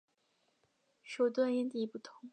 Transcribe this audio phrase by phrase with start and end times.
[1.03, 2.27] 手段因地不同。